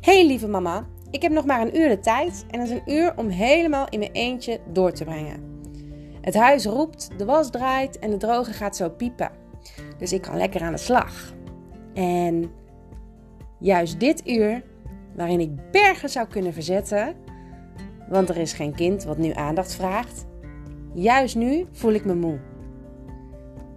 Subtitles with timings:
[0.00, 2.92] Hey lieve mama, ik heb nog maar een uur de tijd en dat is een
[2.94, 5.60] uur om helemaal in mijn eentje door te brengen.
[6.20, 9.30] Het huis roept, de was draait en de droger gaat zo piepen.
[9.98, 11.34] Dus ik kan lekker aan de slag.
[11.94, 12.50] En
[13.58, 14.62] juist dit uur,
[15.16, 17.14] waarin ik bergen zou kunnen verzetten,
[18.08, 20.26] want er is geen kind wat nu aandacht vraagt,
[20.94, 22.38] juist nu voel ik me moe.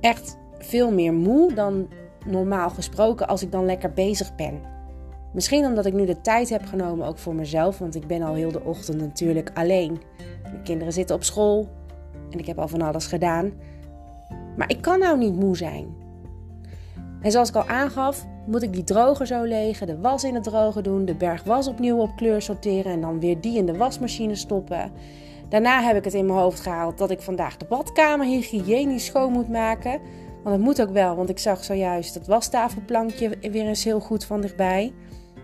[0.01, 1.87] Echt veel meer moe dan
[2.25, 4.71] normaal gesproken als ik dan lekker bezig ben.
[5.33, 8.33] Misschien omdat ik nu de tijd heb genomen ook voor mezelf, want ik ben al
[8.33, 10.01] heel de ochtend natuurlijk alleen.
[10.43, 11.69] Mijn kinderen zitten op school
[12.29, 13.51] en ik heb al van alles gedaan.
[14.57, 15.87] Maar ik kan nou niet moe zijn.
[17.21, 20.43] En zoals ik al aangaf, moet ik die droger zo legen, de was in het
[20.43, 23.77] droger doen, de berg was opnieuw op kleur sorteren en dan weer die in de
[23.77, 24.91] wasmachine stoppen.
[25.49, 29.31] Daarna heb ik het in mijn hoofd gehaald dat ik vandaag de badkamer hygiënisch schoon
[29.31, 29.99] moet maken.
[30.43, 34.25] Want dat moet ook wel, want ik zag zojuist het wastafelplankje weer eens heel goed
[34.25, 34.93] van dichtbij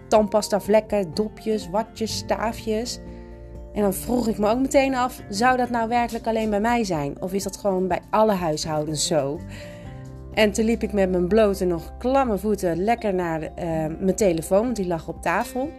[0.10, 3.00] tandpasta vlekken, dopjes, watjes, staafjes.
[3.74, 6.84] En dan vroeg ik me ook meteen af: zou dat nou werkelijk alleen bij mij
[6.84, 7.22] zijn?
[7.22, 9.40] Of is dat gewoon bij alle huishoudens zo?
[10.34, 13.50] En toen liep ik met mijn blote, nog klamme voeten lekker naar uh,
[14.00, 15.70] mijn telefoon, want die lag op tafel.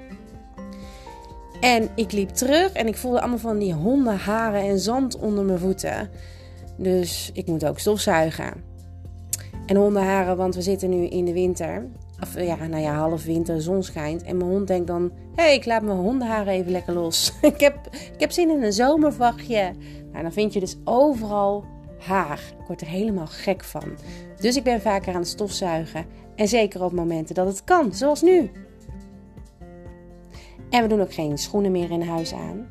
[1.60, 5.58] En ik liep terug en ik voelde allemaal van die hondenharen en zand onder mijn
[5.58, 6.10] voeten.
[6.76, 8.52] Dus ik moet ook stofzuigen.
[9.66, 11.86] En hondenharen, want we zitten nu in de winter.
[12.20, 14.22] Of ja, nou ja, half winter, zon schijnt.
[14.22, 17.32] En mijn hond denkt dan: hé, hey, ik laat mijn hondenharen even lekker los.
[17.42, 19.72] ik, heb, ik heb zin in een zomervachtje.
[20.10, 21.64] Nou, dan vind je dus overal
[21.98, 22.40] haar.
[22.60, 23.96] Ik word er helemaal gek van.
[24.40, 26.06] Dus ik ben vaker aan het stofzuigen.
[26.34, 28.50] En zeker op momenten dat het kan, zoals nu.
[30.70, 32.66] En we doen ook geen schoenen meer in huis aan.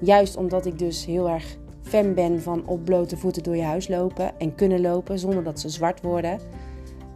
[0.00, 3.88] Juist omdat ik dus heel erg fan ben van op blote voeten door je huis
[3.88, 6.38] lopen en kunnen lopen zonder dat ze zwart worden.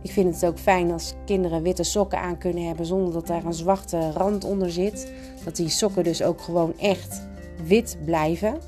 [0.06, 3.44] Ik vind het ook fijn als kinderen witte sokken aan kunnen hebben zonder dat daar
[3.44, 5.12] een zwarte rand onder zit.
[5.44, 7.26] Dat die sokken dus ook gewoon echt
[7.64, 8.58] wit blijven.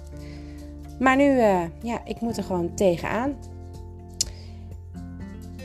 [0.98, 3.36] Maar nu, uh, ja, ik moet er gewoon tegenaan.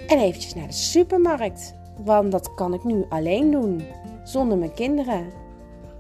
[0.07, 1.73] En eventjes naar de supermarkt.
[2.03, 3.81] Want dat kan ik nu alleen doen.
[4.23, 5.25] Zonder mijn kinderen.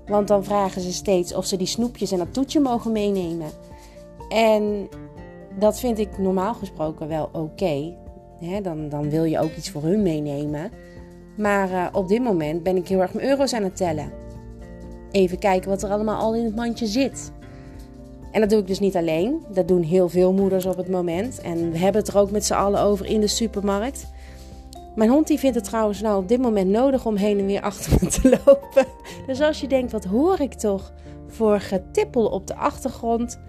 [0.05, 3.49] Want dan vragen ze steeds of ze die snoepjes en dat toetje mogen meenemen.
[4.29, 4.87] En
[5.59, 8.01] dat vind ik normaal gesproken wel oké
[8.61, 10.71] dan, dan wil je ook iets voor hun meenemen.
[11.37, 14.11] Maar uh, op dit moment ben ik heel erg mijn euro's aan het tellen.
[15.11, 17.31] Even kijken wat er allemaal al in het mandje zit.
[18.31, 19.41] En dat doe ik dus niet alleen.
[19.53, 21.41] Dat doen heel veel moeders op het moment.
[21.41, 24.05] En we hebben het er ook met z'n allen over in de supermarkt.
[24.95, 27.61] Mijn hond die vindt het trouwens nou op dit moment nodig om heen en weer
[27.61, 28.85] achter me te lopen.
[29.27, 30.93] Dus als je denkt, wat hoor ik toch
[31.27, 33.39] voor getippel op de achtergrond?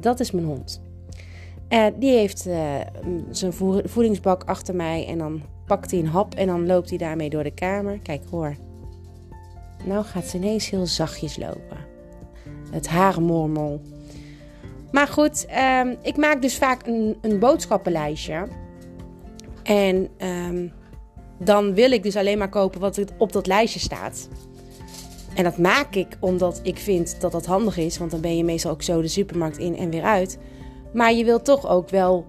[0.00, 0.85] Dat is mijn hond.
[1.68, 2.80] Uh, die heeft uh,
[3.30, 3.52] zijn
[3.84, 7.42] voedingsbak achter mij en dan pakt hij een hap en dan loopt hij daarmee door
[7.42, 7.98] de kamer.
[7.98, 8.54] Kijk hoor.
[9.84, 11.78] Nou gaat ze ineens heel zachtjes lopen.
[12.70, 13.80] Het haarmormel.
[14.92, 18.46] Maar goed, uh, ik maak dus vaak een, een boodschappenlijstje.
[19.62, 20.72] En um,
[21.38, 24.28] dan wil ik dus alleen maar kopen wat op dat lijstje staat.
[25.34, 27.98] En dat maak ik omdat ik vind dat dat handig is.
[27.98, 30.38] Want dan ben je meestal ook zo de supermarkt in en weer uit.
[30.96, 32.24] Maar je wilt toch ook wel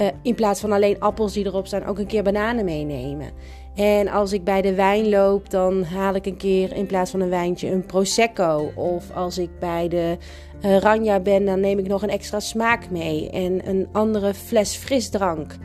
[0.00, 3.30] uh, in plaats van alleen appels die erop staan, ook een keer bananen meenemen.
[3.74, 7.20] En als ik bij de wijn loop, dan haal ik een keer in plaats van
[7.20, 8.72] een wijntje een prosecco.
[8.74, 10.16] Of als ik bij de
[10.64, 14.76] uh, Ranja ben, dan neem ik nog een extra smaak mee en een andere fles
[14.76, 15.56] frisdrank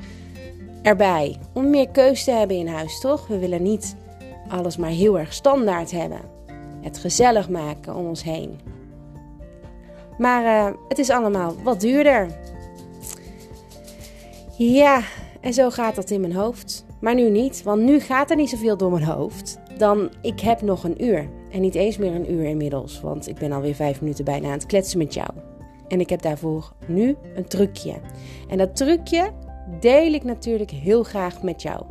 [0.81, 1.38] erbij.
[1.53, 3.28] Om meer keus te hebben in huis, toch?
[3.28, 3.96] We willen niet
[4.47, 6.22] alles maar heel erg standaard hebben.
[6.81, 8.59] Het gezellig maken om ons heen.
[10.22, 12.28] Maar uh, het is allemaal wat duurder.
[14.58, 15.02] Ja,
[15.40, 16.86] en zo gaat dat in mijn hoofd.
[17.00, 19.59] Maar nu niet, want nu gaat er niet zoveel door mijn hoofd.
[19.78, 21.30] Dan ik heb nog een uur.
[21.52, 24.54] En niet eens meer een uur inmiddels, want ik ben alweer vijf minuten bijna aan
[24.54, 25.30] het kletsen met jou.
[25.88, 27.96] En ik heb daarvoor nu een trucje.
[28.50, 29.32] En dat trucje
[29.80, 31.84] deel ik natuurlijk heel graag met jou.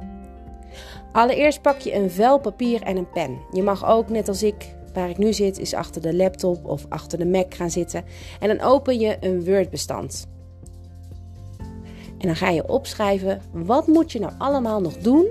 [1.12, 3.38] Allereerst pak je een vel papier en een pen.
[3.53, 6.87] Je mag ook, net als ik, waar ik nu zit, is achter de laptop of
[6.88, 8.04] achter de Mac gaan zitten.
[8.40, 10.26] En dan open je een Word-bestand.
[12.19, 15.26] En dan ga je opschrijven, wat moet je nou allemaal nog doen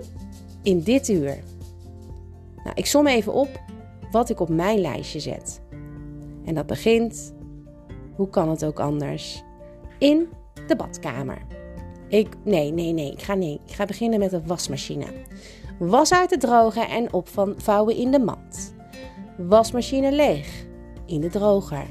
[0.63, 1.37] in dit uur?
[2.63, 3.61] Nou, ik som even op
[4.11, 5.61] wat ik op mijn lijstje zet.
[6.45, 7.33] En dat begint,
[8.15, 9.43] hoe kan het ook anders,
[9.97, 10.27] in
[10.67, 11.41] de badkamer.
[12.07, 15.05] Ik, nee, nee, nee, ik ga, nee, ik ga beginnen met de wasmachine.
[15.79, 18.73] Was uit te drogen en opvouwen in de mand.
[19.47, 20.65] Wasmachine leeg.
[21.05, 21.85] In de droger.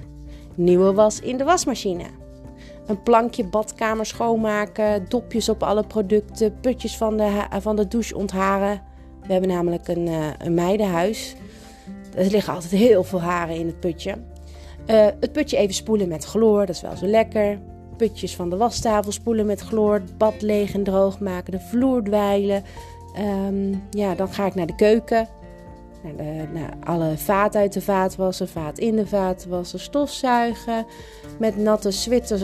[0.54, 2.04] Nieuwe was in de wasmachine.
[2.86, 5.08] Een plankje badkamer schoonmaken.
[5.08, 6.60] Dopjes op alle producten.
[6.60, 8.82] Putjes van de, van de douche ontharen.
[9.26, 11.36] We hebben namelijk een, uh, een meidenhuis.
[12.16, 14.14] er liggen altijd heel veel haren in het putje.
[14.86, 17.58] Uh, het putje even spoelen met chloor, dat is wel zo lekker.
[17.96, 19.94] Putjes van de wastafel spoelen met chloor.
[19.94, 21.52] Het bad leeg en droog maken.
[21.52, 22.64] De vloer dweilen.
[23.46, 25.28] Um, ja, dan ga ik naar de keuken.
[26.02, 30.86] Nou, alle vaat uit de vaat wassen, vaat in de vaat wassen, stofzuigen.
[31.38, 31.90] Met natte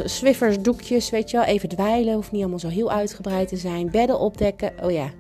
[0.05, 1.47] swiffersdoekjes, weet je wel.
[1.47, 3.91] Even dweilen, hoeft niet allemaal zo heel uitgebreid te zijn.
[3.91, 5.11] Bedden opdekken, oh ja,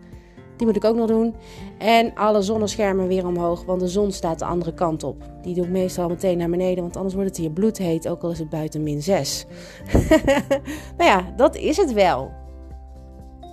[0.56, 1.34] die moet ik ook nog doen.
[1.78, 5.16] En alle zonneschermen weer omhoog, want de zon staat de andere kant op.
[5.42, 8.30] Die doe ik meestal meteen naar beneden, want anders wordt het hier bloedheet, ook al
[8.30, 9.46] is het buiten min 6.
[10.98, 12.30] nou ja, dat is het wel.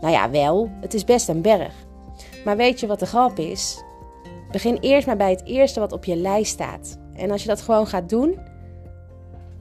[0.02, 1.74] Nou ja, wel, het is best een berg.
[2.46, 3.84] Maar weet je wat de grap is?
[4.52, 6.98] Begin eerst maar bij het eerste wat op je lijst staat.
[7.14, 8.40] En als je dat gewoon gaat doen,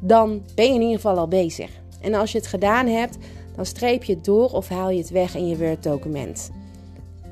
[0.01, 1.71] dan ben je in ieder geval al bezig.
[2.01, 3.19] En als je het gedaan hebt,
[3.57, 6.51] dan streep je het door of haal je het weg in je Word-document.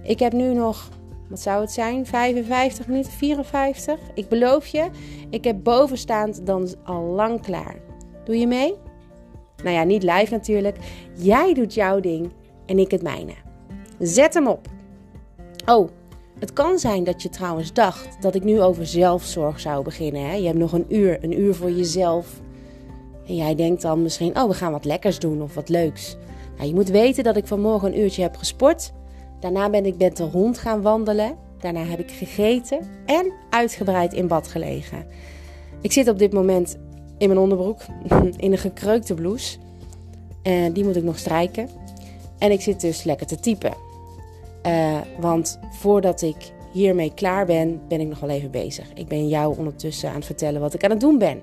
[0.02, 0.88] Ik heb nu nog,
[1.28, 3.98] wat zou het zijn, 55 minuten, 54.
[4.14, 4.88] Ik beloof je,
[5.30, 7.76] ik heb bovenstaand dan al lang klaar.
[8.24, 8.74] Doe je mee?
[9.62, 10.76] Nou ja, niet live natuurlijk.
[11.14, 12.30] Jij doet jouw ding
[12.66, 13.34] en ik het mijne.
[13.98, 14.68] Zet hem op.
[15.66, 15.88] Oh,
[16.38, 20.22] het kan zijn dat je trouwens dacht dat ik nu over zelfzorg zou beginnen.
[20.22, 20.34] Hè?
[20.34, 22.40] Je hebt nog een uur, een uur voor jezelf.
[23.26, 26.16] En jij denkt dan misschien, oh, we gaan wat lekkers doen of wat leuks.
[26.56, 28.92] Nou, je moet weten dat ik vanmorgen een uurtje heb gesport.
[29.40, 31.36] Daarna ben ik met de hond gaan wandelen.
[31.58, 35.06] Daarna heb ik gegeten en uitgebreid in bad gelegen.
[35.80, 36.76] Ik zit op dit moment
[37.18, 37.80] in mijn onderbroek,
[38.36, 39.58] in een gekreukte blouse.
[40.42, 41.68] En die moet ik nog strijken.
[42.38, 43.87] En ik zit dus lekker te typen.
[44.66, 48.92] Uh, want voordat ik hiermee klaar ben, ben ik nog wel even bezig.
[48.94, 51.40] Ik ben jou ondertussen aan het vertellen wat ik aan het doen ben.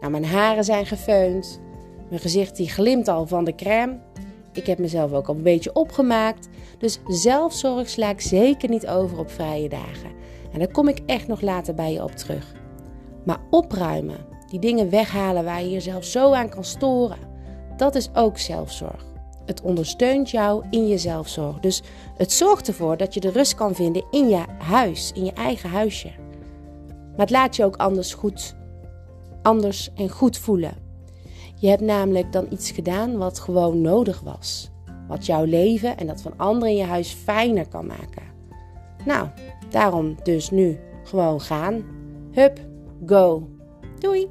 [0.00, 1.60] Nou, mijn haren zijn gefeund.
[2.08, 3.98] Mijn gezicht die glimt al van de crème.
[4.52, 6.48] Ik heb mezelf ook al een beetje opgemaakt.
[6.78, 10.10] Dus zelfzorg sla ik zeker niet over op vrije dagen.
[10.52, 12.54] En daar kom ik echt nog later bij je op terug.
[13.24, 17.18] Maar opruimen, die dingen weghalen waar je jezelf zo aan kan storen,
[17.76, 19.15] dat is ook zelfzorg.
[19.46, 21.60] Het ondersteunt jou in je zelfzorg.
[21.60, 21.82] Dus
[22.16, 25.70] het zorgt ervoor dat je de rust kan vinden in je huis, in je eigen
[25.70, 26.10] huisje.
[26.88, 28.56] Maar het laat je ook anders goed,
[29.42, 30.74] anders en goed voelen.
[31.58, 34.70] Je hebt namelijk dan iets gedaan wat gewoon nodig was.
[35.08, 38.22] Wat jouw leven en dat van anderen in je huis fijner kan maken.
[39.04, 39.28] Nou,
[39.70, 41.84] daarom dus nu gewoon gaan.
[42.32, 42.60] Hup,
[43.06, 43.48] go.
[43.98, 44.28] Doei!